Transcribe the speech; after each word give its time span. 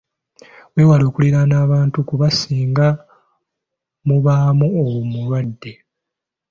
Weewale 0.73 1.03
okulinaana 1.09 1.55
abantu 1.65 1.97
kuba 2.09 2.27
singa 2.39 2.87
mubaamu 4.07 4.67
omulwadde. 4.85 5.71